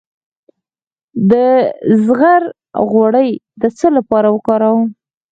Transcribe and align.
د 1.29 1.31
زغر 2.05 2.41
غوړي 2.91 3.29
د 3.61 3.63
څه 3.77 3.87
لپاره 3.97 4.27
وکاروم؟ 4.35 4.85